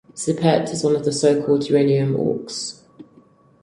Zippeite 0.15 0.71
is 0.73 0.83
one 0.83 0.95
of 0.95 1.05
the 1.05 1.11
so-called 1.11 1.69
'uranium 1.69 2.15
ochres'. 2.15 2.81